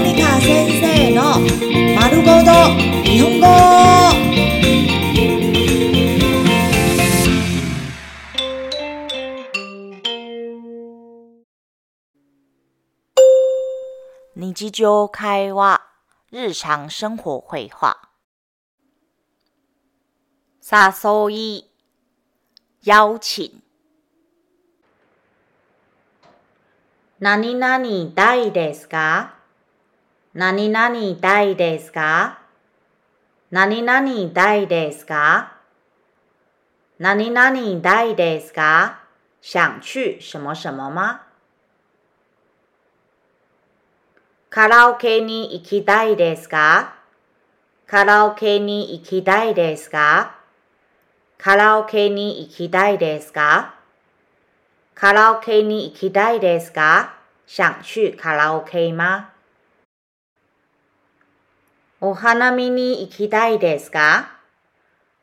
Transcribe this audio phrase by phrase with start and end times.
[0.00, 1.40] モニカ先生の
[1.96, 2.52] 丸ごと
[3.02, 3.46] 日本語。
[14.36, 15.82] 日常会話、
[16.30, 17.98] 日常生活会話。
[20.62, 21.64] 誘い、
[22.84, 23.50] 邀請。
[27.18, 29.37] 何々たいですか？
[30.38, 32.38] 何々たいですか？
[33.50, 35.56] 何々たいですか？
[37.00, 39.00] 何々たいですか？
[39.42, 41.22] 想去什麼什麼嗎
[44.48, 46.94] カラオケに行きたいですか？
[47.88, 50.36] カラオケに行きたいですか？
[51.36, 53.74] カラオケに行きたいですか？
[54.94, 57.16] カラオケに行きたいですか？
[57.44, 59.30] 想去カラオケ吗？
[62.00, 64.30] お花見に行きたいですか？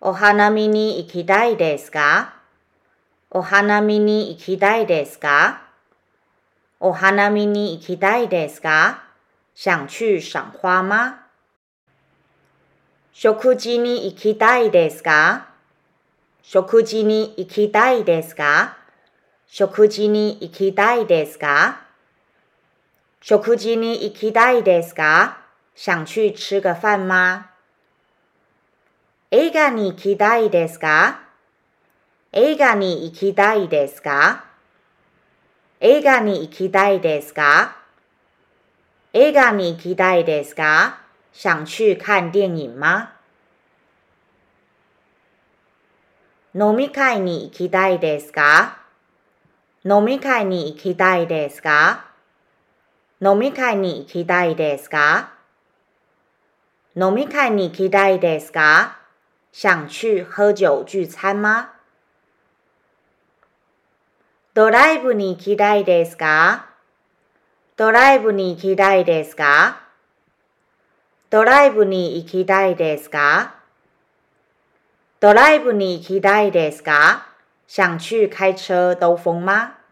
[0.00, 2.34] お花見に行きたいですか？
[3.30, 5.62] お花見に行きたいですか？
[6.80, 9.04] お花見に行きたいですか？
[9.54, 11.14] 想去賞花吗？
[13.12, 15.46] 食事に行きたいですか？
[16.42, 18.76] 食事に行きたいですか？
[19.46, 21.82] 食事に行きたいですか？
[23.20, 25.43] 食事に行きたいですか？
[25.74, 27.46] 想去吃个饭吗？
[29.30, 31.20] 映画に行きたいですか？
[32.30, 34.44] 映画に行きたいですか？
[35.80, 37.76] 映画に行きたいですか？
[39.12, 41.00] 映画に行きたいですか？
[41.32, 43.10] 想去看電影吗？
[46.54, 48.78] 飲み会に行きたいですか？
[49.84, 52.04] 飲み会に行きたいですか？
[53.20, 55.33] 飲み会に行きたいですか？
[56.96, 58.98] 飲み会に行きたいですか？
[59.52, 61.70] 想去喝酒聚餐吗？
[64.54, 66.68] ドライブに行きたいですか？
[67.76, 69.80] ドライブに行きたいですか？
[71.30, 73.56] ドライブに行きたいですか？
[75.18, 77.26] ドライブに行きたいですか？
[77.66, 79.83] 想去開車兜風嗎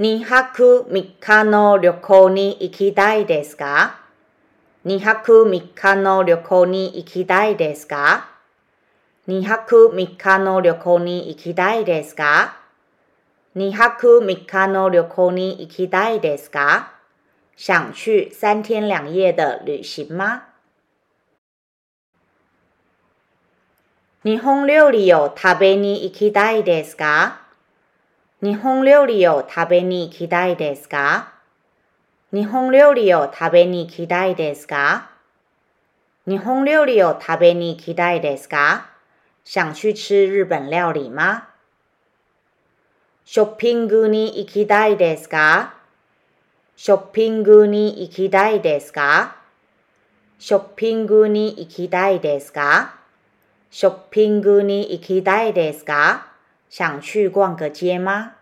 [0.00, 3.98] 2泊3日の旅行に行きたいですか
[4.86, 8.28] ?2 泊3日の旅行に行きたいですか
[9.26, 12.58] ?2 泊3日の旅行に行きたいですか
[13.56, 16.92] ?2 泊3日の旅行に行きたいですか？
[17.56, 20.42] 想去三天两夜的旅行吗？
[24.22, 27.47] 日本料理を食べに行きたいですか？
[28.40, 31.32] 日本料理を食べに行きたいですか？
[32.32, 35.10] 日本料理を食べに行きたいですか？
[36.24, 38.90] 日本料理を食べに行きたいですか？
[39.44, 41.48] 想去吃日本料理吗？
[43.24, 45.74] ショッピングに行きたいですか？
[46.76, 49.34] ショッピングに行きたいですか？
[50.38, 52.94] ショッピングに行きたいですか？
[53.72, 56.27] ショッピングに行きたいですか？
[56.68, 58.37] 想去逛个街吗？